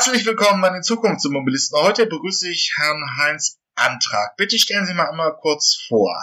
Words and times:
Herzlich 0.00 0.24
willkommen 0.24 0.62
bei 0.62 0.70
den 0.70 0.82
Zukunftsmobilisten. 0.82 1.78
Heute 1.78 2.06
begrüße 2.06 2.48
ich 2.48 2.72
Herrn 2.74 3.04
Heinz 3.18 3.60
Antrag. 3.74 4.34
Bitte 4.38 4.56
stellen 4.56 4.86
Sie 4.86 4.94
mal 4.94 5.10
einmal 5.10 5.36
kurz 5.36 5.84
vor. 5.88 6.16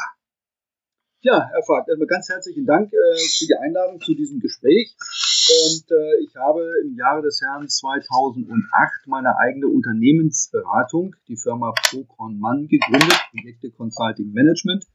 Ja, 1.22 1.48
Herr 1.52 1.61
Fagt, 1.61 1.87
erstmal 1.87 2.08
ganz 2.08 2.27
herzlichen 2.27 2.66
Dank 2.66 2.92
äh, 2.92 3.17
für 3.19 3.45
die 3.45 3.53
Einladung 3.53 4.01
zu 4.01 4.16
diesem 4.16 4.40
Gespräch. 4.40 4.95
Und 4.98 5.92
äh, 5.92 6.24
ich 6.24 6.35
habe 6.35 6.63
im 6.85 6.95
Jahre 6.95 7.21
des 7.21 7.40
Herrn 7.40 7.69
2008 7.69 9.05
meine 9.05 9.38
eigene 9.38 9.68
Unternehmensberatung, 9.68 11.16
die 11.28 11.38
Firma 11.38 11.71
Procon 11.71 12.39
Mann, 12.39 12.68
gegründet, 12.68 13.28
Projekte 13.30 13.70
Consulting 13.70 14.32
Management, 14.32 14.88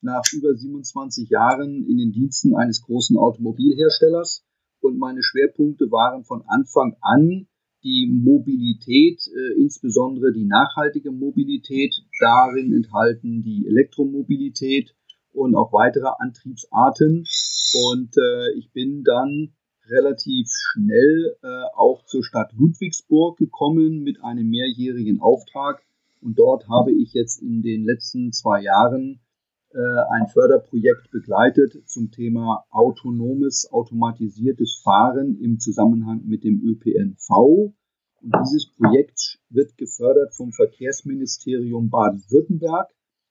nach 0.00 0.24
über 0.32 0.54
27 0.54 1.28
Jahren 1.28 1.86
in 1.86 1.98
den 1.98 2.12
Diensten 2.12 2.56
eines 2.56 2.80
großen 2.80 3.18
Automobilherstellers. 3.18 4.46
Und 4.80 4.98
meine 4.98 5.22
Schwerpunkte 5.22 5.90
waren 5.90 6.24
von 6.24 6.42
Anfang 6.48 6.96
an 7.02 7.49
die 7.82 8.06
Mobilität, 8.10 9.20
äh, 9.26 9.60
insbesondere 9.60 10.32
die 10.32 10.44
nachhaltige 10.44 11.12
Mobilität, 11.12 11.94
darin 12.20 12.72
enthalten 12.74 13.42
die 13.42 13.66
Elektromobilität 13.66 14.94
und 15.32 15.54
auch 15.54 15.72
weitere 15.72 16.08
Antriebsarten. 16.18 17.24
Und 17.72 18.16
äh, 18.16 18.58
ich 18.58 18.72
bin 18.72 19.04
dann 19.04 19.52
relativ 19.88 20.48
schnell 20.50 21.36
äh, 21.42 21.62
auch 21.74 22.04
zur 22.04 22.24
Stadt 22.24 22.52
Ludwigsburg 22.56 23.38
gekommen 23.38 24.02
mit 24.02 24.22
einem 24.22 24.48
mehrjährigen 24.48 25.20
Auftrag. 25.20 25.82
Und 26.20 26.38
dort 26.38 26.68
habe 26.68 26.92
ich 26.92 27.12
jetzt 27.12 27.40
in 27.40 27.62
den 27.62 27.84
letzten 27.84 28.32
zwei 28.32 28.62
Jahren 28.62 29.20
ein 29.72 30.26
Förderprojekt 30.32 31.10
begleitet 31.12 31.88
zum 31.88 32.10
Thema 32.10 32.64
autonomes, 32.70 33.68
automatisiertes 33.70 34.80
Fahren 34.82 35.38
im 35.40 35.60
Zusammenhang 35.60 36.22
mit 36.26 36.42
dem 36.42 36.60
ÖPNV. 36.60 37.72
Und 38.22 38.34
dieses 38.44 38.70
Projekt 38.76 39.38
wird 39.48 39.76
gefördert 39.78 40.34
vom 40.34 40.52
Verkehrsministerium 40.52 41.88
Baden-Württemberg 41.88 42.90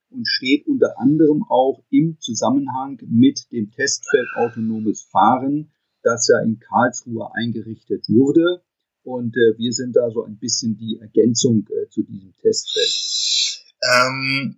und 0.10 0.28
steht 0.28 0.68
unter 0.68 1.00
anderem 1.00 1.44
auch 1.48 1.84
im 1.90 2.18
Zusammenhang 2.20 3.00
mit 3.08 3.52
dem 3.52 3.72
Testfeld 3.72 4.28
autonomes 4.36 5.04
Fahren, 5.04 5.72
das 6.02 6.28
ja 6.28 6.40
in 6.42 6.60
Karlsruhe 6.60 7.30
eingerichtet 7.36 8.08
wurde. 8.08 8.64
Und 9.04 9.36
äh, 9.36 9.58
wir 9.58 9.72
sind 9.72 9.96
da 9.96 10.10
so 10.10 10.24
ein 10.24 10.38
bisschen 10.38 10.78
die 10.78 11.00
Ergänzung 11.00 11.68
äh, 11.70 11.90
zu 11.90 12.04
diesem 12.04 12.36
Testfeld. 12.38 13.66
Ähm, 13.82 14.58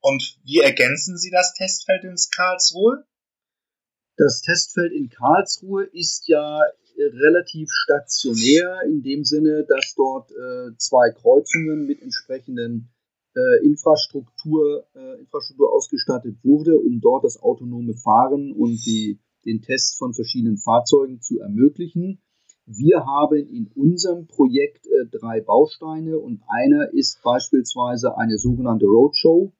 und 0.00 0.38
wie 0.44 0.58
ergänzen 0.58 1.16
Sie 1.16 1.30
das 1.30 1.54
Testfeld 1.54 2.04
ins 2.04 2.30
Karlsruhe? 2.30 3.04
Das 4.16 4.42
Testfeld 4.42 4.92
in 4.92 5.08
Karlsruhe 5.08 5.84
ist 5.84 6.28
ja 6.28 6.60
relativ 6.98 7.70
stationär 7.70 8.82
in 8.86 9.02
dem 9.02 9.24
Sinne, 9.24 9.64
dass 9.66 9.94
dort 9.94 10.30
äh, 10.30 10.76
zwei 10.76 11.10
Kreuzungen 11.10 11.86
mit 11.86 12.02
entsprechenden 12.02 12.90
äh, 13.34 13.64
Infrastruktur, 13.64 14.86
äh, 14.94 15.20
Infrastruktur 15.20 15.72
ausgestattet 15.72 16.36
wurde, 16.42 16.78
um 16.78 17.00
dort 17.00 17.24
das 17.24 17.40
autonome 17.40 17.94
Fahren 17.94 18.52
und 18.52 18.84
die, 18.84 19.20
den 19.44 19.62
Test 19.62 19.98
von 19.98 20.14
verschiedenen 20.14 20.58
Fahrzeugen 20.58 21.20
zu 21.20 21.38
ermöglichen. 21.40 22.20
Wir 22.66 23.04
haben 23.06 23.46
in 23.48 23.70
unserem 23.74 24.26
Projekt 24.26 24.86
äh, 24.86 25.06
drei 25.10 25.40
Bausteine 25.40 26.18
und 26.18 26.42
einer 26.48 26.92
ist 26.92 27.22
beispielsweise 27.22 28.16
eine 28.16 28.36
sogenannte 28.36 28.86
Roadshow, 28.86 29.52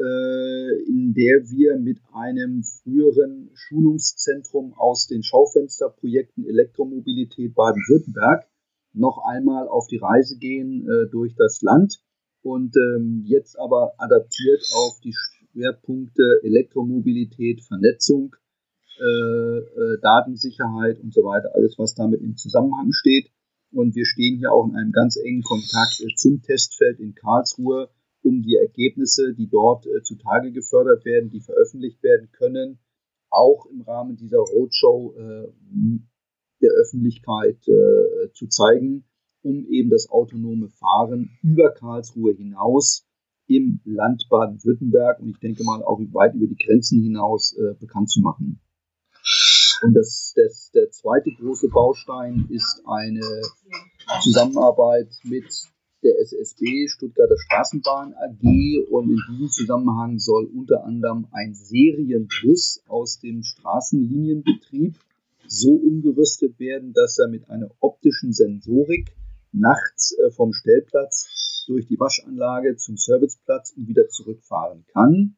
in 0.00 1.12
der 1.14 1.50
wir 1.50 1.78
mit 1.78 1.98
einem 2.14 2.62
früheren 2.62 3.50
Schulungszentrum 3.54 4.72
aus 4.74 5.06
den 5.06 5.22
Schaufensterprojekten 5.22 6.46
Elektromobilität 6.46 7.54
Baden-Württemberg 7.54 8.46
noch 8.92 9.22
einmal 9.24 9.68
auf 9.68 9.86
die 9.86 9.98
Reise 9.98 10.38
gehen 10.38 10.88
äh, 10.88 11.08
durch 11.10 11.34
das 11.36 11.62
Land 11.62 12.02
und 12.42 12.74
ähm, 12.76 13.22
jetzt 13.26 13.58
aber 13.58 13.92
adaptiert 13.98 14.62
auf 14.74 15.00
die 15.04 15.14
Schwerpunkte 15.14 16.40
Elektromobilität, 16.42 17.62
Vernetzung, 17.62 18.34
äh, 18.98 19.04
äh, 19.04 20.00
Datensicherheit 20.00 21.00
und 21.00 21.14
so 21.14 21.22
weiter, 21.22 21.54
alles 21.54 21.78
was 21.78 21.94
damit 21.94 22.20
im 22.20 22.36
Zusammenhang 22.36 22.92
steht. 22.92 23.30
Und 23.72 23.94
wir 23.94 24.04
stehen 24.04 24.38
hier 24.38 24.52
auch 24.52 24.66
in 24.68 24.74
einem 24.74 24.92
ganz 24.92 25.16
engen 25.16 25.42
Kontakt 25.42 26.00
äh, 26.00 26.14
zum 26.16 26.42
Testfeld 26.42 26.98
in 26.98 27.14
Karlsruhe, 27.14 27.90
um 28.22 28.42
die 28.42 28.56
Ergebnisse, 28.56 29.34
die 29.34 29.48
dort 29.48 29.86
äh, 29.86 30.02
zutage 30.02 30.52
gefördert 30.52 31.04
werden, 31.04 31.30
die 31.30 31.40
veröffentlicht 31.40 32.02
werden 32.02 32.30
können, 32.32 32.78
auch 33.30 33.66
im 33.66 33.82
Rahmen 33.82 34.16
dieser 34.16 34.38
Roadshow 34.38 35.14
äh, 35.16 35.52
der 36.60 36.70
Öffentlichkeit 36.72 37.66
äh, 37.68 38.32
zu 38.32 38.48
zeigen 38.48 39.04
um 39.42 39.66
eben 39.68 39.90
das 39.90 40.10
autonome 40.10 40.68
Fahren 40.68 41.38
über 41.42 41.72
Karlsruhe 41.72 42.34
hinaus 42.34 43.06
im 43.46 43.80
Land 43.84 44.26
Baden-Württemberg 44.30 45.20
und 45.20 45.30
ich 45.30 45.38
denke 45.38 45.64
mal 45.64 45.82
auch 45.82 45.98
weit 46.12 46.34
über 46.34 46.46
die 46.46 46.62
Grenzen 46.64 47.02
hinaus 47.02 47.56
äh, 47.56 47.74
bekannt 47.74 48.10
zu 48.10 48.20
machen. 48.20 48.60
Und 49.82 49.94
das, 49.94 50.34
das, 50.36 50.70
der 50.74 50.90
zweite 50.90 51.30
große 51.32 51.68
Baustein 51.68 52.46
ist 52.50 52.82
eine 52.86 53.24
Zusammenarbeit 54.22 55.08
mit 55.24 55.46
der 56.02 56.18
SSB 56.20 56.88
Stuttgarter 56.88 57.36
Straßenbahn 57.36 58.14
AG 58.14 58.42
und 58.90 59.10
in 59.10 59.18
diesem 59.30 59.48
Zusammenhang 59.48 60.18
soll 60.18 60.46
unter 60.46 60.84
anderem 60.84 61.26
ein 61.32 61.54
Serienbus 61.54 62.82
aus 62.86 63.20
dem 63.20 63.42
Straßenlinienbetrieb 63.42 64.96
so 65.46 65.70
umgerüstet 65.70 66.58
werden, 66.58 66.92
dass 66.92 67.18
er 67.18 67.28
mit 67.28 67.48
einer 67.50 67.70
optischen 67.80 68.32
Sensorik 68.32 69.12
nachts 69.52 70.16
äh, 70.18 70.30
vom 70.30 70.52
Stellplatz 70.52 71.64
durch 71.66 71.86
die 71.86 71.98
Waschanlage 71.98 72.76
zum 72.76 72.96
Serviceplatz 72.96 73.72
und 73.76 73.88
wieder 73.88 74.08
zurückfahren 74.08 74.84
kann. 74.92 75.36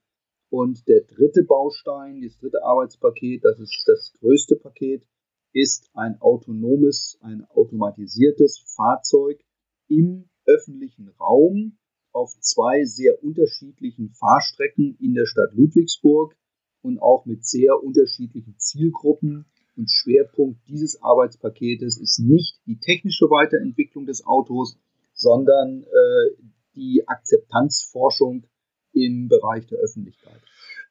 Und 0.51 0.87
der 0.87 1.01
dritte 1.03 1.45
Baustein, 1.45 2.21
das 2.21 2.37
dritte 2.37 2.63
Arbeitspaket, 2.63 3.45
das 3.45 3.59
ist 3.59 3.83
das 3.87 4.13
größte 4.21 4.57
Paket, 4.57 5.07
ist 5.55 5.91
ein 5.95 6.21
autonomes, 6.21 7.19
ein 7.23 7.47
automatisiertes 7.51 8.63
Fahrzeug 8.77 9.43
im 9.89 10.29
öffentlichen 10.47 11.09
Raum 11.21 11.79
auf 12.13 12.39
zwei 12.41 12.85
sehr 12.85 13.23
unterschiedlichen 13.23 14.11
Fahrstrecken 14.11 14.97
in 15.01 15.15
der 15.15 15.27
Stadt 15.27 15.53
Ludwigsburg 15.55 16.37
und 16.83 17.01
auch 17.01 17.25
mit 17.27 17.47
sehr 17.47 17.83
unterschiedlichen 17.83 18.57
Zielgruppen 18.59 19.47
und 19.77 19.91
Schwerpunkt 19.91 20.61
dieses 20.69 21.03
Arbeitspaketes 21.03 21.99
ist 21.99 22.19
nicht 22.19 22.61
die 22.67 22.79
technische 22.79 23.27
Weiterentwicklung 23.27 24.07
des 24.07 24.25
Autos, 24.27 24.77
sondern 25.15 25.85
äh, 25.85 26.43
die 26.75 27.05
Akzeptanzforschung 27.07 28.47
im 28.93 29.29
Bereich 29.29 29.67
der 29.67 29.79
Öffentlichkeit. 29.79 30.41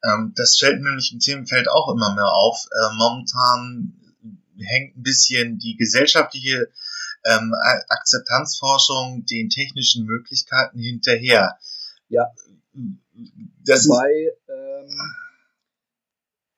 Ähm, 0.04 0.34
das 0.36 0.58
fällt 0.58 0.82
nämlich 0.82 1.12
im 1.14 1.20
Themenfeld 1.20 1.70
auch 1.70 1.94
immer 1.94 2.16
mehr 2.16 2.32
auf. 2.34 2.66
Äh, 2.72 2.96
momentan 2.98 3.94
hängt 4.58 4.98
ein 4.98 5.04
bisschen 5.04 5.60
die 5.60 5.76
gesellschaftliche 5.76 6.70
ähm, 7.26 7.54
Akzeptanzforschung 7.90 9.26
den 9.26 9.50
technischen 9.50 10.06
Möglichkeiten 10.06 10.80
hinterher. 10.80 11.58
Ja. 12.10 12.28
Das 13.66 13.88
Wobei, 13.88 14.34
ähm, 14.50 14.90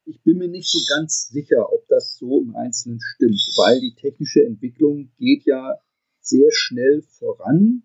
ich 0.05 0.21
bin 0.23 0.37
mir 0.37 0.47
nicht 0.47 0.69
so 0.69 0.79
ganz 0.89 1.29
sicher, 1.29 1.71
ob 1.71 1.87
das 1.87 2.17
so 2.17 2.41
im 2.41 2.55
Einzelnen 2.55 2.99
stimmt, 3.01 3.41
weil 3.57 3.79
die 3.79 3.95
technische 3.95 4.43
Entwicklung 4.43 5.11
geht 5.17 5.45
ja 5.45 5.75
sehr 6.21 6.49
schnell 6.51 7.03
voran. 7.03 7.83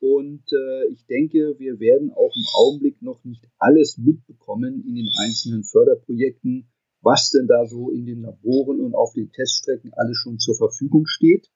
Und 0.00 0.44
äh, 0.52 0.86
ich 0.92 1.04
denke, 1.06 1.56
wir 1.58 1.78
werden 1.78 2.10
auch 2.10 2.34
im 2.34 2.46
Augenblick 2.54 3.02
noch 3.02 3.22
nicht 3.24 3.44
alles 3.58 3.98
mitbekommen 3.98 4.82
in 4.86 4.94
den 4.94 5.10
einzelnen 5.18 5.62
Förderprojekten, 5.62 6.70
was 7.02 7.30
denn 7.30 7.46
da 7.46 7.66
so 7.66 7.90
in 7.90 8.06
den 8.06 8.22
Laboren 8.22 8.80
und 8.80 8.94
auf 8.94 9.12
den 9.12 9.30
Teststrecken 9.30 9.92
alles 9.92 10.16
schon 10.16 10.38
zur 10.38 10.56
Verfügung 10.56 11.06
steht. 11.06 11.50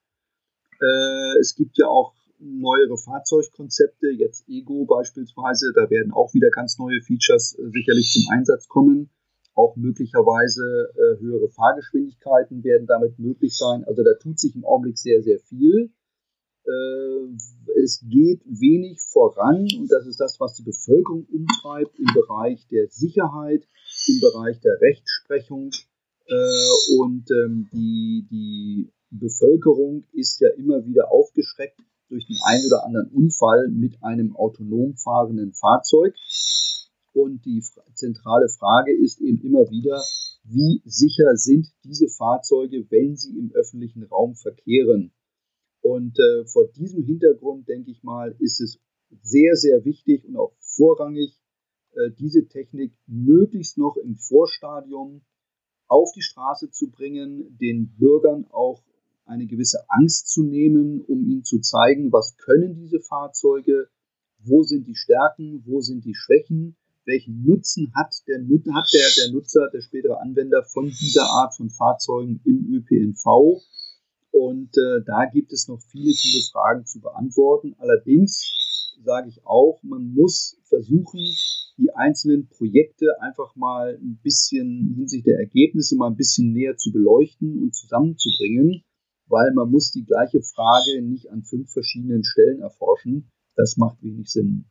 Äh, 0.81 1.39
es 1.39 1.55
gibt 1.55 1.77
ja 1.77 1.87
auch 1.87 2.13
neuere 2.39 2.97
Fahrzeugkonzepte, 2.97 4.09
jetzt 4.09 4.47
Ego 4.47 4.85
beispielsweise, 4.85 5.71
da 5.73 5.89
werden 5.89 6.11
auch 6.11 6.33
wieder 6.33 6.49
ganz 6.49 6.77
neue 6.77 7.01
Features 7.01 7.57
äh, 7.57 7.69
sicherlich 7.71 8.11
zum 8.11 8.23
Einsatz 8.31 8.67
kommen. 8.67 9.09
Auch 9.53 9.77
möglicherweise 9.77 10.91
äh, 10.95 11.19
höhere 11.21 11.49
Fahrgeschwindigkeiten 11.49 12.63
werden 12.63 12.87
damit 12.87 13.17
möglich 13.19 13.57
sein. 13.57 13.85
Also 13.85 14.03
da 14.03 14.13
tut 14.15 14.37
sich 14.37 14.53
im 14.55 14.65
Augenblick 14.65 14.97
sehr, 14.97 15.23
sehr 15.23 15.39
viel. 15.39 15.91
Äh, 16.65 17.81
es 17.83 18.03
geht 18.09 18.41
wenig 18.45 18.99
voran 18.99 19.67
und 19.77 19.89
das 19.89 20.07
ist 20.07 20.19
das, 20.19 20.39
was 20.39 20.55
die 20.55 20.63
Bevölkerung 20.63 21.25
umtreibt 21.31 21.97
im 21.99 22.07
Bereich 22.13 22.67
der 22.67 22.87
Sicherheit, 22.89 23.63
im 24.07 24.19
Bereich 24.19 24.59
der 24.59 24.79
Rechtsprechung. 24.81 25.69
Äh, 26.27 26.97
und 26.97 27.29
ähm, 27.31 27.69
die, 27.71 28.27
die 28.31 28.91
Bevölkerung 29.09 30.05
ist 30.11 30.39
ja 30.41 30.49
immer 30.57 30.85
wieder 30.85 31.11
aufgeschreckt 31.11 31.79
durch 32.09 32.25
den 32.27 32.37
einen 32.45 32.65
oder 32.67 32.85
anderen 32.85 33.09
Unfall 33.11 33.69
mit 33.69 34.03
einem 34.03 34.35
autonom 34.35 34.95
fahrenden 34.95 35.53
Fahrzeug. 35.53 36.15
Und 37.13 37.45
die 37.45 37.63
zentrale 37.93 38.49
Frage 38.49 38.93
ist 38.93 39.21
eben 39.21 39.41
immer 39.41 39.69
wieder, 39.69 40.01
wie 40.43 40.81
sicher 40.85 41.35
sind 41.35 41.67
diese 41.83 42.07
Fahrzeuge, 42.07 42.85
wenn 42.91 43.15
sie 43.15 43.37
im 43.37 43.51
öffentlichen 43.53 44.03
Raum 44.03 44.35
verkehren? 44.35 45.11
Und 45.81 46.17
äh, 46.19 46.45
vor 46.45 46.67
diesem 46.67 47.03
Hintergrund, 47.03 47.67
denke 47.67 47.91
ich 47.91 48.03
mal, 48.03 48.35
ist 48.39 48.59
es 48.59 48.79
sehr, 49.21 49.55
sehr 49.55 49.85
wichtig 49.85 50.25
und 50.25 50.35
auch 50.35 50.53
vorrangig, 50.59 51.39
äh, 51.93 52.11
diese 52.19 52.47
Technik 52.47 52.93
möglichst 53.07 53.77
noch 53.77 53.95
im 53.97 54.15
Vorstadium 54.17 55.21
auf 55.87 56.11
die 56.15 56.21
Straße 56.21 56.71
zu 56.71 56.89
bringen, 56.89 57.57
den 57.59 57.95
Bürgern 57.97 58.45
auch 58.51 58.83
eine 59.25 59.47
gewisse 59.47 59.89
Angst 59.89 60.29
zu 60.29 60.43
nehmen, 60.43 61.01
um 61.01 61.23
ihnen 61.23 61.43
zu 61.43 61.59
zeigen, 61.59 62.11
was 62.11 62.37
können 62.37 62.75
diese 62.75 62.99
Fahrzeuge, 63.01 63.89
wo 64.39 64.63
sind 64.63 64.87
die 64.87 64.95
Stärken, 64.95 65.63
wo 65.65 65.81
sind 65.81 66.05
die 66.05 66.15
Schwächen, 66.15 66.75
welchen 67.05 67.43
Nutzen 67.43 67.91
hat 67.95 68.13
der, 68.27 68.39
hat 68.39 68.89
der, 68.93 69.07
der 69.17 69.33
Nutzer, 69.33 69.69
der 69.71 69.81
spätere 69.81 70.19
Anwender 70.21 70.63
von 70.63 70.87
dieser 70.87 71.25
Art 71.25 71.55
von 71.55 71.69
Fahrzeugen 71.69 72.41
im 72.45 72.65
ÖPNV. 72.73 73.61
Und 74.31 74.75
äh, 74.77 75.01
da 75.05 75.25
gibt 75.31 75.53
es 75.53 75.67
noch 75.67 75.81
viele, 75.81 76.13
viele 76.13 76.43
Fragen 76.51 76.85
zu 76.85 76.99
beantworten. 76.99 77.75
Allerdings 77.77 78.95
sage 79.03 79.29
ich 79.29 79.45
auch, 79.45 79.79
man 79.83 80.13
muss 80.13 80.57
versuchen, 80.63 81.21
die 81.77 81.93
einzelnen 81.93 82.47
Projekte 82.47 83.21
einfach 83.21 83.55
mal 83.55 83.97
ein 84.01 84.19
bisschen 84.23 84.93
hinsichtlich 84.95 85.25
der 85.25 85.39
Ergebnisse 85.39 85.95
mal 85.95 86.07
ein 86.07 86.15
bisschen 86.15 86.53
näher 86.53 86.77
zu 86.77 86.91
beleuchten 86.91 87.61
und 87.61 87.75
zusammenzubringen, 87.75 88.83
weil 89.27 89.53
man 89.53 89.71
muss 89.71 89.91
die 89.91 90.05
gleiche 90.05 90.41
Frage 90.41 91.01
nicht 91.01 91.31
an 91.31 91.43
fünf 91.43 91.71
verschiedenen 91.71 92.23
Stellen 92.23 92.61
erforschen. 92.61 93.31
Das 93.55 93.77
macht 93.77 94.01
wenig 94.03 94.29
Sinn. 94.29 94.65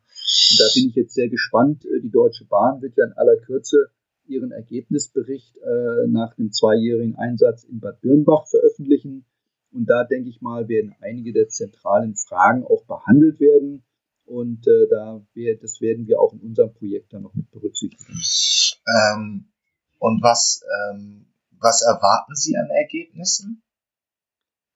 Und 0.51 0.59
da 0.59 0.65
bin 0.75 0.89
ich 0.89 0.95
jetzt 0.95 1.13
sehr 1.13 1.29
gespannt. 1.29 1.85
Äh, 1.85 2.01
die 2.01 2.11
Deutsche 2.11 2.45
Bahn 2.45 2.81
wird 2.81 2.95
ja 2.97 3.05
in 3.05 3.13
aller 3.13 3.37
Kürze 3.37 3.89
ihren 4.27 4.51
Ergebnisbericht 4.51 5.57
äh, 5.57 6.07
nach 6.07 6.35
dem 6.35 6.51
zweijährigen 6.51 7.15
Einsatz 7.15 7.63
in 7.63 7.79
Bad 7.79 8.01
Birnbach 8.01 8.47
veröffentlichen. 8.47 9.25
Und 9.71 9.87
da 9.87 10.03
denke 10.03 10.29
ich 10.29 10.41
mal, 10.41 10.67
werden 10.69 10.95
einige 11.01 11.33
der 11.33 11.49
zentralen 11.49 12.15
Fragen 12.15 12.63
auch 12.63 12.85
behandelt 12.85 13.39
werden. 13.39 13.83
Und 14.25 14.67
äh, 14.67 14.87
da 14.89 15.21
wir, 15.33 15.59
das 15.59 15.81
werden 15.81 16.07
wir 16.07 16.19
auch 16.19 16.33
in 16.33 16.39
unserem 16.39 16.73
Projekt 16.73 17.13
dann 17.13 17.23
noch 17.23 17.35
mit 17.35 17.51
berücksichtigen. 17.51 18.19
Ähm, 18.87 19.45
und 19.99 20.23
was, 20.23 20.63
ähm, 20.89 21.27
was 21.59 21.81
erwarten 21.81 22.35
Sie 22.35 22.57
an 22.57 22.69
Ergebnissen? 22.69 23.61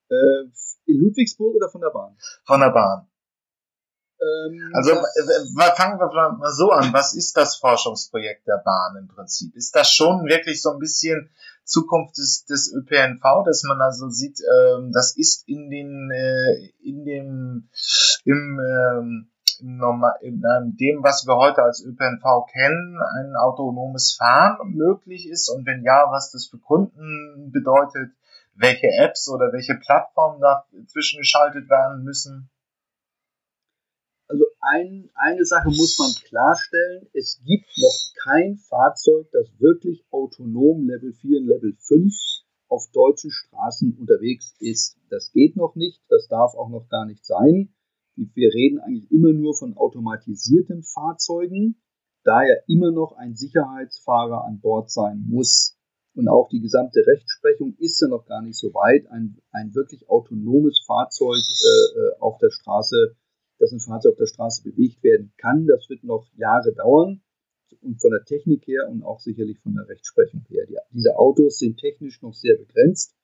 Äh, 0.10 0.50
in 0.86 1.02
Ludwigsburg 1.02 1.56
oder 1.56 1.70
von 1.70 1.82
der 1.82 1.90
Bahn? 1.90 2.18
Von 2.46 2.60
der 2.60 2.72
Bahn. 2.72 3.08
Ähm, 4.22 4.72
also 4.74 4.92
fangen 5.76 6.00
wir 6.00 6.38
mal 6.38 6.52
so 6.52 6.72
an. 6.72 6.92
Was 6.92 7.14
ist 7.14 7.38
das 7.38 7.56
Forschungsprojekt 7.58 8.48
der 8.48 8.62
Bahn 8.64 8.98
im 8.98 9.08
Prinzip? 9.08 9.56
Ist 9.56 9.76
das 9.76 9.92
schon 9.92 10.26
wirklich 10.26 10.62
so 10.62 10.72
ein 10.72 10.80
bisschen 10.80 11.30
Zukunft 11.64 12.18
des, 12.18 12.46
des 12.46 12.74
ÖPNV, 12.74 13.22
dass 13.46 13.64
man 13.64 13.80
also 13.80 14.10
sieht, 14.10 14.40
ähm, 14.42 14.92
das 14.92 15.16
ist 15.16 15.48
in 15.48 15.70
den 15.70 16.12
äh, 16.12 16.72
in 16.82 17.06
dem 17.06 17.70
im 18.26 18.60
ähm, 18.60 19.32
normal, 19.62 20.16
in 20.22 20.42
dem, 20.80 21.04
was 21.04 21.28
wir 21.28 21.36
heute 21.36 21.62
als 21.64 21.84
ÖPNV 21.84 22.48
kennen, 22.52 22.98
ein 23.18 23.36
autonomes 23.36 24.16
Fahren 24.16 24.74
möglich 24.74 25.30
ist 25.30 25.50
und 25.50 25.66
wenn 25.66 25.84
ja, 25.84 26.08
was 26.10 26.32
das 26.32 26.48
für 26.48 26.58
Kunden 26.58 27.52
bedeutet, 27.52 28.12
welche 28.60 28.88
Apps 28.88 29.30
oder 29.30 29.52
welche 29.54 29.76
Plattformen 29.76 30.42
dazwischen 30.42 31.20
geschaltet 31.20 31.70
werden 31.70 32.04
müssen? 32.04 32.50
Also 34.28 34.46
ein, 34.60 35.10
eine 35.16 35.46
Sache 35.46 35.70
muss 35.70 35.98
man 35.98 36.12
klarstellen, 36.28 37.08
es 37.14 37.42
gibt 37.46 37.70
noch 37.78 38.24
kein 38.24 38.58
Fahrzeug, 38.58 39.28
das 39.32 39.48
wirklich 39.60 40.06
autonom 40.12 40.88
Level 40.88 41.14
4 41.14 41.40
und 41.40 41.48
Level 41.48 41.76
5 41.80 42.14
auf 42.68 42.92
deutschen 42.92 43.32
Straßen 43.32 43.98
unterwegs 43.98 44.56
ist. 44.60 44.98
Das 45.10 45.32
geht 45.32 45.56
noch 45.56 45.76
nicht, 45.76 46.04
das 46.10 46.28
darf 46.28 46.54
auch 46.54 46.70
noch 46.70 46.88
gar 46.90 47.06
nicht 47.06 47.26
sein. 47.26 47.74
Wir 48.16 48.54
reden 48.54 48.80
eigentlich 48.80 49.10
immer 49.10 49.32
nur 49.32 49.56
von 49.56 49.78
automatisierten 49.78 50.84
Fahrzeugen, 50.84 51.82
da 52.24 52.44
ja 52.44 52.56
immer 52.68 52.92
noch 52.92 53.14
ein 53.14 53.36
Sicherheitsfahrer 53.36 54.44
an 54.44 54.60
Bord 54.60 54.92
sein 54.92 55.26
muss. 55.28 55.79
Und 56.16 56.28
auch 56.28 56.50
die 56.50 56.60
gesamte 56.60 57.06
Rechtsprechung 57.06 57.76
ist 57.78 58.02
ja 58.02 58.08
noch 58.08 58.26
gar 58.26 58.42
nicht 58.42 58.58
so 58.58 58.74
weit, 58.74 59.08
ein, 59.12 59.38
ein 59.52 59.74
wirklich 59.76 60.10
autonomes 60.10 60.84
Fahrzeug 60.86 61.38
äh, 61.38 62.00
äh 62.00 62.20
auf 62.20 62.38
der 62.40 62.50
Straße, 62.50 63.16
dass 63.60 63.72
ein 63.72 63.80
Fahrzeug 63.80 64.14
auf 64.14 64.18
der 64.18 64.26
Straße 64.26 64.64
bewegt 64.64 65.04
werden 65.04 65.32
kann. 65.38 65.68
Das 65.68 65.90
wird 65.90 66.04
noch 66.04 66.28
Jahre 66.36 66.74
dauern 66.74 67.22
und 67.82 68.02
von 68.02 68.12
der 68.12 68.24
Technik 68.24 68.68
her 68.68 68.90
und 68.90 69.04
auch 69.04 69.20
sicherlich 69.20 69.60
von 69.60 69.76
der 69.76 69.88
Rechtsprechung 69.88 70.44
her. 70.50 70.66
Die, 70.68 70.78
diese 70.92 71.18
Autos 71.18 71.60
sind 71.60 71.78
technisch 71.78 72.22
noch 72.22 72.34
sehr 72.34 72.58
begrenzt. 72.58 73.16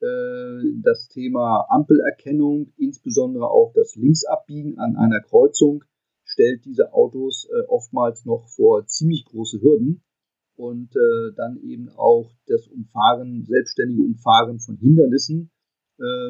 Äh, 0.00 0.80
das 0.82 1.08
Thema 1.08 1.66
Ampelerkennung, 1.68 2.72
insbesondere 2.76 3.48
auch 3.48 3.72
das 3.74 3.94
Linksabbiegen 3.94 4.78
an 4.78 4.96
einer 4.96 5.20
Kreuzung, 5.20 5.84
stellt 6.24 6.64
diese 6.64 6.92
Autos 6.92 7.48
äh, 7.50 7.66
oftmals 7.68 8.24
noch 8.24 8.48
vor 8.48 8.86
ziemlich 8.86 9.24
große 9.24 9.60
Hürden 9.62 10.02
und 10.56 10.94
äh, 10.96 11.32
dann 11.36 11.58
eben 11.62 11.88
auch 11.90 12.32
das 12.46 12.66
Umfahren, 12.68 13.44
selbstständige 13.44 14.02
Umfahren 14.02 14.58
von 14.60 14.76
Hindernissen 14.76 15.50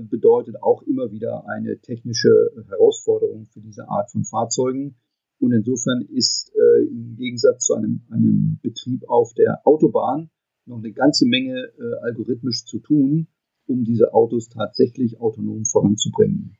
bedeutet 0.09 0.63
auch 0.63 0.83
immer 0.83 1.11
wieder 1.11 1.49
eine 1.49 1.81
technische 1.81 2.53
Herausforderung 2.69 3.47
für 3.47 3.61
diese 3.61 3.89
Art 3.89 4.13
von 4.13 4.23
Fahrzeugen. 4.23 4.95
Und 5.39 5.53
insofern 5.53 6.03
ist 6.03 6.53
äh, 6.55 6.87
im 6.87 7.17
Gegensatz 7.17 7.65
zu 7.65 7.75
einem, 7.75 8.03
einem 8.11 8.59
Betrieb 8.63 9.05
auf 9.09 9.35
der 9.35 9.67
Autobahn 9.67 10.31
noch 10.65 10.79
eine 10.79 10.93
ganze 10.93 11.27
Menge 11.27 11.73
äh, 11.79 11.95
algorithmisch 12.03 12.65
zu 12.65 12.79
tun, 12.79 13.29
um 13.67 13.85
diese 13.85 14.15
Autos 14.15 14.49
tatsächlich 14.49 15.21
autonom 15.21 15.65
voranzubringen. 15.65 16.57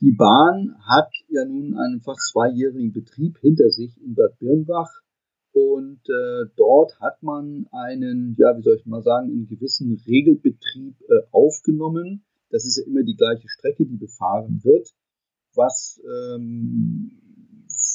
Die 0.00 0.12
Bahn 0.12 0.76
hat 0.86 1.10
ja 1.28 1.44
nun 1.44 1.76
einen 1.76 2.00
fast 2.00 2.30
zweijährigen 2.30 2.92
Betrieb 2.92 3.38
hinter 3.38 3.68
sich 3.70 4.00
in 4.00 4.14
Bad 4.14 4.38
Birnbach 4.38 4.90
und 5.58 6.00
äh, 6.08 6.50
dort 6.56 6.98
hat 7.00 7.22
man 7.22 7.66
einen, 7.72 8.36
ja, 8.38 8.56
wie 8.56 8.62
soll 8.62 8.76
ich 8.76 8.86
mal 8.86 9.02
sagen, 9.02 9.26
einen 9.30 9.48
gewissen 9.48 10.00
Regelbetrieb 10.06 11.00
äh, 11.02 11.26
aufgenommen. 11.32 12.24
Das 12.50 12.64
ist 12.64 12.78
ja 12.78 12.86
immer 12.86 13.02
die 13.02 13.16
gleiche 13.16 13.48
Strecke, 13.48 13.84
die 13.84 13.96
befahren 13.96 14.60
wird, 14.64 14.94
was 15.54 16.00
ähm, 16.04 17.10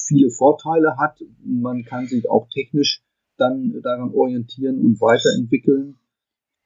viele 0.06 0.30
Vorteile 0.30 0.96
hat. 0.98 1.18
Man 1.44 1.84
kann 1.84 2.06
sich 2.06 2.28
auch 2.28 2.48
technisch 2.48 3.02
dann 3.36 3.80
daran 3.82 4.12
orientieren 4.14 4.80
und 4.80 5.00
weiterentwickeln. 5.00 5.98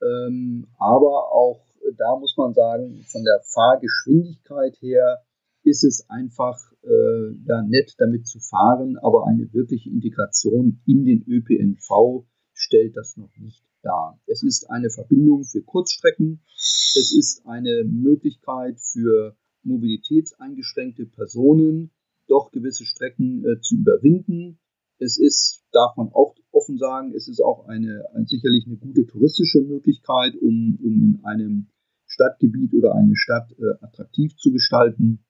Ähm, 0.03 0.67
aber 0.79 1.33
auch 1.33 1.61
da 1.97 2.17
muss 2.17 2.37
man 2.37 2.55
sagen, 2.55 3.05
von 3.07 3.25
der 3.25 3.41
Fahrgeschwindigkeit 3.43 4.77
her 4.81 5.23
ist 5.69 5.85
es 5.85 6.09
einfach 6.09 6.59
äh, 6.83 7.33
ja, 7.47 7.63
nett 7.63 7.95
damit 7.99 8.27
zu 8.27 8.41
fahren, 8.41 8.97
aber 8.99 9.27
eine 9.27 9.53
wirkliche 9.53 9.91
Integration 9.91 10.81
in 10.87 11.05
den 11.05 11.25
ÖPNV 11.27 12.27
stellt 12.53 12.97
das 12.97 13.17
noch 13.17 13.31
nicht 13.37 13.65
dar. 13.83 14.21
Es 14.27 14.43
ist 14.43 14.71
eine 14.71 14.91
Verbindung 14.91 15.45
für 15.45 15.63
Kurzstrecken, 15.63 16.41
es 16.55 17.15
ist 17.17 17.47
eine 17.47 17.85
Möglichkeit 17.85 18.81
für 18.81 19.37
mobilitätseingeschränkte 19.63 21.07
Personen, 21.07 21.91
doch 22.27 22.51
gewisse 22.51 22.85
Strecken 22.85 23.45
äh, 23.45 23.61
zu 23.61 23.77
überwinden. 23.77 24.59
Es 24.99 25.19
ist, 25.19 25.63
darf 25.73 25.97
man 25.97 26.09
auch 26.09 26.35
offen 26.51 26.79
sagen, 26.79 27.15
es 27.15 27.29
ist 27.29 27.41
auch 27.41 27.67
eine, 27.67 28.05
ein, 28.15 28.27
sicherlich 28.27 28.67
eine 28.67 28.77
gute 28.77 29.07
touristische 29.07 29.61
Möglichkeit, 29.61 30.35
um, 30.41 30.79
um 30.83 30.93
in 30.93 31.21
einem 31.25 31.69
Stadtgebiet 32.07 32.75
oder 32.75 32.95
eine 32.95 33.15
Stadt 33.15 33.53
äh, 33.53 33.85
attraktiv 33.85 34.35
zu 34.37 34.51
gestalten. 34.51 35.25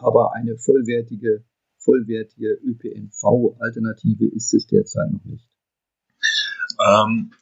Aber 0.00 0.34
eine 0.34 0.56
vollwertige, 0.56 1.44
vollwertige 1.76 2.58
ÖPNV-Alternative 2.64 4.26
ist 4.26 4.52
es 4.54 4.66
derzeit 4.66 5.10
noch 5.12 5.24
nicht. 5.24 5.46
Ähm, 6.86 7.32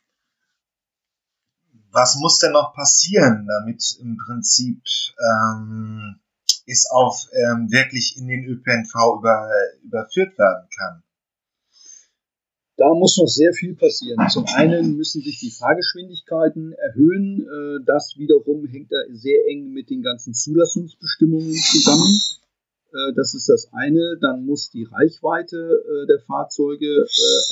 was 1.92 2.16
muss 2.16 2.38
denn 2.38 2.52
noch 2.52 2.74
passieren, 2.74 3.46
damit 3.46 3.96
im 4.00 4.16
Prinzip 4.16 4.82
ähm, 5.18 6.20
es 6.66 6.90
auf 6.90 7.28
ähm, 7.32 7.70
wirklich 7.70 8.16
in 8.18 8.28
den 8.28 8.44
ÖPNV 8.44 8.94
über, 9.18 9.50
überführt 9.82 10.36
werden 10.38 10.68
kann? 10.76 11.02
Da 12.76 12.94
muss 12.94 13.16
noch 13.16 13.26
sehr 13.26 13.52
viel 13.54 13.74
passieren. 13.74 14.28
Zum 14.28 14.46
einen 14.46 14.96
müssen 14.96 15.20
sich 15.20 15.40
die 15.40 15.50
Fahrgeschwindigkeiten 15.50 16.72
erhöhen. 16.74 17.42
Äh, 17.42 17.84
das 17.84 18.14
wiederum 18.16 18.66
hängt 18.66 18.92
da 18.92 18.98
sehr 19.10 19.48
eng 19.48 19.72
mit 19.72 19.90
den 19.90 20.02
ganzen 20.02 20.32
Zulassungsbestimmungen 20.32 21.54
zusammen. 21.54 22.20
Äh, 22.92 23.14
das 23.14 23.34
ist 23.34 23.48
das 23.48 23.70
eine. 23.72 24.18
Dann 24.20 24.44
muss 24.44 24.70
die 24.70 24.84
Reichweite 24.84 25.56
äh, 25.56 26.06
der 26.06 26.20
Fahrzeuge 26.20 27.06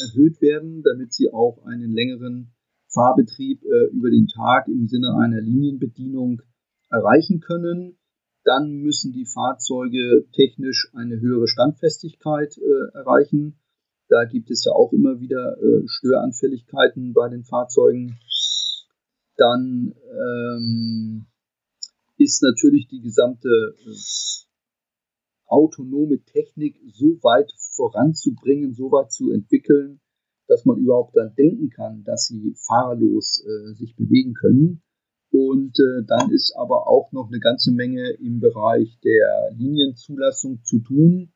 erhöht 0.09 0.41
werden, 0.41 0.83
damit 0.83 1.13
sie 1.13 1.33
auch 1.33 1.65
einen 1.65 1.93
längeren 1.93 2.53
Fahrbetrieb 2.93 3.63
über 3.93 4.09
den 4.09 4.27
Tag 4.27 4.69
im 4.69 4.87
Sinne 4.87 5.19
einer 5.19 5.43
Linienbedienung 5.43 6.41
erreichen 6.89 7.41
können. 7.41 7.99
Dann 8.45 8.77
müssen 8.77 9.13
die 9.13 9.27
Fahrzeuge 9.27 10.25
technisch 10.33 10.89
eine 10.95 11.21
höhere 11.21 11.47
Standfestigkeit 11.47 12.57
erreichen 12.95 13.59
da 14.09 14.25
gibt 14.25 14.51
es 14.51 14.65
ja 14.65 14.73
auch 14.73 14.93
immer 14.93 15.21
wieder 15.21 15.57
äh, 15.59 15.83
Störanfälligkeiten 15.87 17.13
bei 17.13 17.29
den 17.29 17.45
Fahrzeugen. 17.45 18.19
Dann 19.37 19.95
ähm, 20.11 21.27
ist 22.17 22.43
natürlich 22.43 22.87
die 22.89 23.01
gesamte 23.01 23.49
äh, 23.49 24.46
autonome 25.47 26.23
Technik 26.25 26.81
so 26.93 27.19
weit 27.23 27.53
voranzubringen, 27.75 28.75
so 28.75 28.91
weit 28.91 29.13
zu 29.13 29.31
entwickeln, 29.31 30.01
dass 30.49 30.65
man 30.65 30.79
überhaupt 30.79 31.17
dann 31.17 31.35
denken 31.35 31.71
kann, 31.71 32.05
dass 32.05 32.27
sie 32.27 32.55
fahrerlos 32.67 33.45
äh, 33.45 33.75
sich 33.75 33.97
bewegen 33.97 34.35
können. 34.35 34.83
Und 35.31 35.77
äh, 35.79 36.05
dann 36.07 36.31
ist 36.31 36.55
aber 36.57 36.87
auch 36.87 37.13
noch 37.13 37.29
eine 37.29 37.41
ganze 37.41 37.73
Menge 37.73 38.11
im 38.21 38.41
Bereich 38.41 38.99
der 39.05 39.51
Linienzulassung 39.57 40.63
zu 40.63 40.79
tun, 40.81 41.33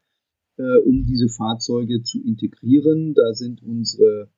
äh, 0.57 0.79
um 0.85 1.05
diese 1.05 1.29
Fahrzeuge 1.29 2.03
zu 2.03 2.23
integrieren. 2.23 3.15
Da 3.15 3.35
sind 3.35 3.63
unsere, 3.63 4.31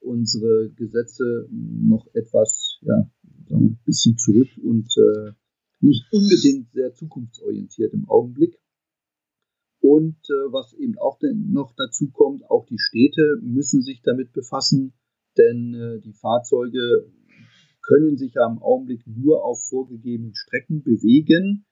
unsere 0.00 0.70
Gesetze 0.70 1.48
noch 1.50 2.06
etwas, 2.14 2.78
ja, 2.82 3.10
ein 3.50 3.80
bisschen 3.84 4.16
zurück 4.16 4.48
und 4.62 4.88
äh, 4.96 5.32
nicht 5.80 6.04
unbedingt 6.12 6.72
sehr 6.72 6.94
zukunftsorientiert 6.94 7.92
im 7.92 8.08
Augenblick. 8.08 8.58
Und 9.80 10.16
äh, 10.28 10.52
was 10.52 10.74
eben 10.74 10.98
auch 10.98 11.18
noch 11.22 11.72
dazu 11.76 12.10
kommt, 12.10 12.48
auch 12.50 12.66
die 12.66 12.78
Städte 12.78 13.38
müssen 13.40 13.82
sich 13.82 14.02
damit 14.02 14.32
befassen, 14.32 14.92
denn 15.38 15.74
äh, 15.74 16.00
die 16.00 16.12
Fahrzeuge 16.12 17.10
können 17.82 18.16
sich 18.16 18.34
ja 18.34 18.46
im 18.46 18.58
Augenblick 18.62 19.06
nur 19.06 19.42
auf 19.44 19.62
vorgegebenen 19.68 20.34
Strecken 20.34 20.82
bewegen. 20.82 21.64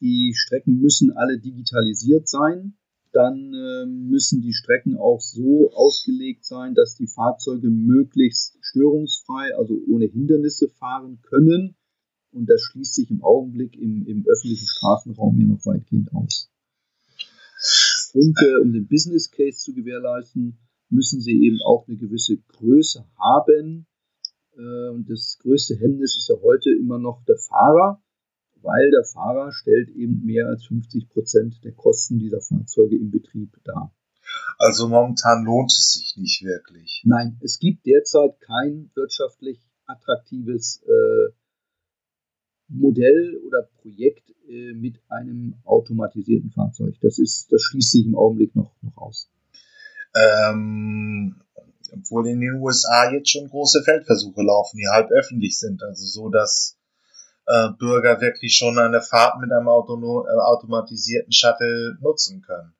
Die 0.00 0.32
Strecken 0.34 0.78
müssen 0.78 1.10
alle 1.10 1.38
digitalisiert 1.40 2.28
sein. 2.28 2.74
Dann 3.12 3.52
äh, 3.52 3.86
müssen 3.86 4.40
die 4.40 4.52
Strecken 4.52 4.96
auch 4.96 5.20
so 5.20 5.72
ausgelegt 5.72 6.44
sein, 6.44 6.74
dass 6.74 6.94
die 6.94 7.08
Fahrzeuge 7.08 7.70
möglichst 7.70 8.56
störungsfrei, 8.60 9.56
also 9.56 9.74
ohne 9.88 10.04
Hindernisse 10.04 10.68
fahren 10.68 11.20
können. 11.22 11.74
Und 12.30 12.48
das 12.48 12.60
schließt 12.60 12.94
sich 12.94 13.10
im 13.10 13.22
Augenblick 13.22 13.76
im, 13.76 14.06
im 14.06 14.24
öffentlichen 14.26 14.66
Straßenraum 14.66 15.36
hier 15.36 15.48
noch 15.48 15.64
weitgehend 15.66 16.14
aus. 16.14 16.50
Und 18.14 18.36
äh, 18.42 18.56
um 18.62 18.72
den 18.72 18.88
Business 18.88 19.30
Case 19.30 19.58
zu 19.58 19.74
gewährleisten, 19.74 20.58
müssen 20.90 21.20
sie 21.20 21.44
eben 21.44 21.58
auch 21.66 21.86
eine 21.86 21.96
gewisse 21.96 22.38
Größe 22.38 23.04
haben. 23.18 23.86
Äh, 24.56 24.88
und 24.90 25.08
das 25.08 25.38
größte 25.42 25.76
Hemmnis 25.76 26.16
ist 26.16 26.28
ja 26.28 26.36
heute 26.42 26.70
immer 26.70 26.98
noch 26.98 27.24
der 27.24 27.36
Fahrer, 27.36 28.02
weil 28.62 28.90
der 28.90 29.04
Fahrer 29.04 29.52
stellt 29.52 29.90
eben 29.90 30.24
mehr 30.24 30.46
als 30.48 30.66
50 30.66 31.08
Prozent 31.08 31.64
der 31.64 31.72
Kosten 31.72 32.18
dieser 32.18 32.40
Fahrzeuge 32.40 32.96
im 32.96 33.10
Betrieb 33.10 33.56
dar. 33.64 33.94
Also 34.58 34.88
momentan 34.88 35.44
lohnt 35.44 35.72
es 35.72 35.92
sich 35.92 36.16
nicht 36.16 36.42
wirklich. 36.42 37.02
Nein, 37.06 37.38
es 37.42 37.58
gibt 37.58 37.86
derzeit 37.86 38.40
kein 38.40 38.90
wirtschaftlich 38.94 39.60
attraktives 39.86 40.82
äh, 40.84 41.32
Modell 42.68 43.40
oder 43.46 43.68
Projekt 43.80 44.30
äh, 44.48 44.72
mit 44.72 45.00
einem 45.08 45.54
automatisierten 45.64 46.50
Fahrzeug. 46.50 46.94
Das 47.00 47.18
ist, 47.18 47.50
das 47.52 47.62
schließt 47.62 47.92
sich 47.92 48.06
im 48.06 48.16
Augenblick 48.16 48.54
noch, 48.54 48.72
noch 48.82 48.96
aus. 48.96 49.30
Ähm, 50.14 51.36
obwohl 51.92 52.28
in 52.28 52.40
den 52.40 52.54
USA 52.54 53.10
jetzt 53.12 53.30
schon 53.30 53.48
große 53.48 53.82
Feldversuche 53.82 54.42
laufen, 54.42 54.78
die 54.78 54.88
halb 54.88 55.10
öffentlich 55.10 55.58
sind, 55.58 55.82
also 55.82 56.04
so, 56.04 56.28
dass 56.28 56.78
äh, 57.46 57.70
Bürger 57.78 58.20
wirklich 58.20 58.54
schon 58.54 58.78
eine 58.78 59.00
Fahrt 59.00 59.40
mit 59.40 59.50
einem 59.52 59.68
autono 59.68 60.26
äh, 60.26 60.30
automatisierten 60.30 61.32
Shuttle 61.32 61.96
nutzen 62.00 62.42
können. 62.42 62.74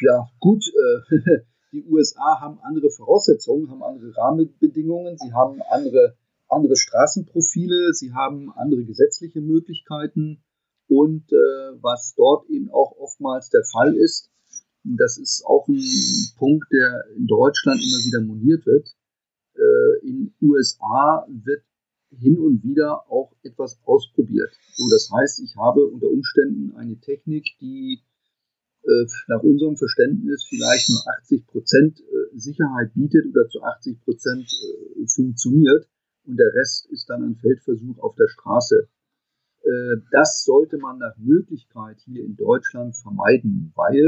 Ja, 0.00 0.30
gut, 0.40 0.64
äh, 0.66 1.16
die 1.72 1.84
USA 1.84 2.40
haben 2.40 2.58
andere 2.62 2.90
Voraussetzungen, 2.90 3.70
haben 3.70 3.82
andere 3.82 4.16
Rahmenbedingungen, 4.16 5.18
sie 5.18 5.32
haben 5.32 5.60
andere 5.70 6.16
andere 6.48 6.76
Straßenprofile, 6.76 7.92
sie 7.92 8.12
haben 8.12 8.52
andere 8.52 8.84
gesetzliche 8.84 9.40
Möglichkeiten 9.40 10.42
und 10.88 11.32
äh, 11.32 11.82
was 11.82 12.14
dort 12.16 12.48
eben 12.48 12.70
auch 12.70 12.96
oftmals 12.98 13.50
der 13.50 13.64
Fall 13.64 13.96
ist, 13.96 14.30
das 14.84 15.18
ist 15.18 15.44
auch 15.44 15.66
ein 15.66 15.82
Punkt, 16.38 16.66
der 16.72 17.04
in 17.16 17.26
Deutschland 17.26 17.80
immer 17.82 18.04
wieder 18.04 18.20
moniert 18.20 18.66
wird. 18.66 18.88
Äh, 19.56 20.06
in 20.06 20.34
USA 20.40 21.26
wird 21.28 21.64
hin 22.10 22.38
und 22.38 22.62
wieder 22.62 23.10
auch 23.10 23.32
etwas 23.42 23.80
ausprobiert. 23.84 24.50
So, 24.74 24.88
das 24.90 25.10
heißt, 25.12 25.40
ich 25.40 25.56
habe 25.56 25.84
unter 25.86 26.06
Umständen 26.06 26.76
eine 26.76 27.00
Technik, 27.00 27.46
die 27.60 28.00
äh, 28.84 29.06
nach 29.26 29.42
unserem 29.42 29.76
Verständnis 29.76 30.46
vielleicht 30.48 30.88
nur 30.88 31.02
80 31.22 31.46
Prozent 31.48 32.00
äh, 32.00 32.38
Sicherheit 32.38 32.94
bietet 32.94 33.26
oder 33.26 33.48
zu 33.48 33.60
80 33.62 34.00
Prozent 34.02 34.46
äh, 34.46 35.06
funktioniert 35.08 35.88
und 36.26 36.36
der 36.36 36.52
Rest 36.54 36.86
ist 36.86 37.08
dann 37.08 37.22
ein 37.22 37.36
Feldversuch 37.36 37.98
auf 37.98 38.14
der 38.16 38.28
Straße. 38.28 38.88
Äh, 39.62 39.96
das 40.12 40.44
sollte 40.44 40.78
man 40.78 40.98
nach 40.98 41.16
Möglichkeit 41.16 42.00
hier 42.04 42.24
in 42.24 42.36
Deutschland 42.36 42.96
vermeiden, 42.96 43.72
weil 43.74 44.06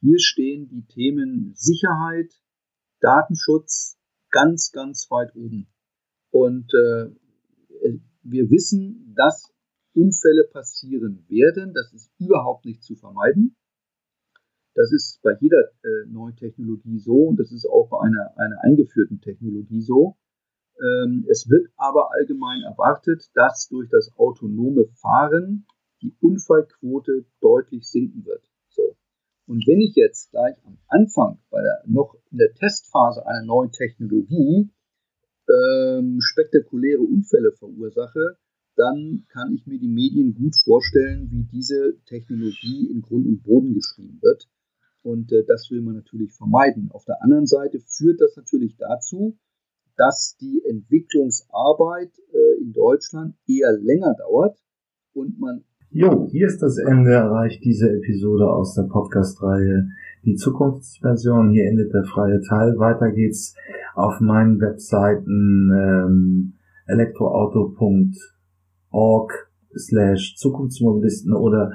hier 0.00 0.18
stehen 0.18 0.68
die 0.68 0.86
Themen 0.86 1.52
Sicherheit, 1.54 2.32
Datenschutz 3.00 3.98
ganz, 4.30 4.72
ganz 4.72 5.10
weit 5.10 5.34
oben. 5.36 5.68
Und 6.30 6.72
äh, 6.74 7.10
wir 8.22 8.50
wissen, 8.50 9.14
dass 9.16 9.52
Unfälle 9.94 10.44
passieren 10.44 11.24
werden. 11.28 11.74
Das 11.74 11.92
ist 11.92 12.10
überhaupt 12.18 12.64
nicht 12.64 12.82
zu 12.82 12.96
vermeiden. 12.96 13.56
Das 14.74 14.90
ist 14.90 15.20
bei 15.22 15.36
jeder 15.40 15.70
äh, 15.84 16.06
neuen 16.06 16.34
Technologie 16.36 16.98
so 16.98 17.28
und 17.28 17.38
das 17.38 17.52
ist 17.52 17.66
auch 17.66 17.88
bei 17.90 18.00
einer, 18.00 18.32
einer 18.38 18.62
eingeführten 18.62 19.20
Technologie 19.20 19.82
so. 19.82 20.16
Ähm, 20.80 21.26
es 21.28 21.48
wird 21.48 21.70
aber 21.76 22.10
allgemein 22.12 22.62
erwartet, 22.62 23.30
dass 23.34 23.68
durch 23.68 23.88
das 23.90 24.10
autonome 24.16 24.86
Fahren 25.00 25.66
die 26.02 26.14
Unfallquote 26.20 27.24
deutlich 27.40 27.88
sinken 27.88 28.24
wird. 28.24 28.44
So. 28.68 28.96
Und 29.46 29.66
wenn 29.66 29.80
ich 29.80 29.94
jetzt 29.94 30.30
gleich 30.30 30.56
am 30.64 30.78
Anfang, 30.88 31.38
bei 31.50 31.60
der, 31.60 31.82
noch 31.86 32.16
in 32.30 32.38
der 32.38 32.52
Testphase 32.54 33.26
einer 33.26 33.44
neuen 33.44 33.70
Technologie, 33.70 34.70
ähm, 35.48 36.18
spektakuläre 36.20 37.02
Unfälle 37.02 37.52
verursache, 37.52 38.38
dann 38.76 39.26
kann 39.28 39.52
ich 39.54 39.66
mir 39.66 39.78
die 39.78 39.88
Medien 39.88 40.34
gut 40.34 40.56
vorstellen, 40.56 41.30
wie 41.30 41.44
diese 41.44 41.98
Technologie 42.06 42.90
in 42.90 43.02
Grund 43.02 43.26
und 43.26 43.42
Boden 43.42 43.74
geschrieben 43.74 44.18
wird. 44.22 44.48
Und 45.02 45.32
äh, 45.32 45.44
das 45.46 45.70
will 45.70 45.82
man 45.82 45.96
natürlich 45.96 46.32
vermeiden. 46.32 46.90
Auf 46.90 47.04
der 47.04 47.22
anderen 47.22 47.46
Seite 47.46 47.80
führt 47.80 48.20
das 48.20 48.36
natürlich 48.36 48.76
dazu, 48.78 49.36
dass 49.96 50.36
die 50.40 50.62
Entwicklungsarbeit 50.68 52.10
äh, 52.32 52.62
in 52.62 52.72
Deutschland 52.72 53.36
eher 53.46 53.72
länger 53.80 54.14
dauert 54.18 54.58
und 55.14 55.38
man. 55.38 55.62
Jo, 55.90 56.26
hier 56.30 56.46
ist 56.46 56.62
das 56.62 56.78
Ende 56.78 57.12
erreicht 57.12 57.62
diese 57.64 57.90
Episode 57.90 58.50
aus 58.50 58.74
der 58.74 58.84
Podcast-Reihe 58.84 59.88
Die 60.24 60.36
Zukunftsversion. 60.36 61.50
Hier 61.50 61.68
endet 61.68 61.92
der 61.92 62.04
freie 62.04 62.40
Teil. 62.40 62.78
Weiter 62.78 63.10
geht's 63.10 63.54
auf 63.94 64.20
meinen 64.20 64.58
Webseiten 64.58 65.70
ähm, 65.70 66.54
elektroauto.org 66.86 69.50
slash 69.76 70.36
Zukunftsmobilisten 70.36 71.34
oder 71.34 71.72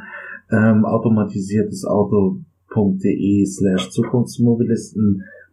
ähm, 0.51 0.83
automatisiertes 0.85 1.85
Auto.de 1.85 3.45
slash 3.45 3.91
Zukunftsmobilisten 3.91 5.23